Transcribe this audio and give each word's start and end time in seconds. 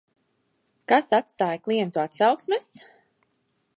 Kas 0.93 1.13
atstāj 1.17 1.51
klientu 1.67 2.01
atsauksmes? 2.05 2.67